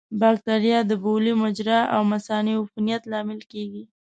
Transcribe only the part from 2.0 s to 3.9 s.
مثانې عفونت لامل کېږي.